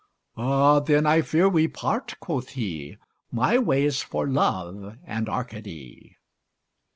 [0.35, 2.97] Ah, then I fear we part (quoth he),
[3.31, 6.17] My way's for Love and Arcady.